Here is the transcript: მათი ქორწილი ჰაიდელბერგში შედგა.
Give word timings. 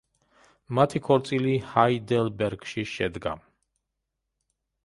მათი 0.77 1.01
ქორწილი 1.07 1.53
ჰაიდელბერგში 1.73 2.89
შედგა. 2.95 3.35